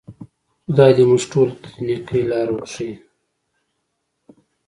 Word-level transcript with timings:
خدای 0.65 0.91
دې 0.97 1.03
موږ 1.09 1.23
ټولو 1.31 1.53
ته 1.61 1.67
د 1.73 1.75
نیکۍ 1.87 2.21
لار 2.29 2.47
وښیي. 2.51 2.93